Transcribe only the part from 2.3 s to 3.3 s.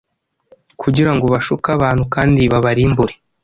babarimbure.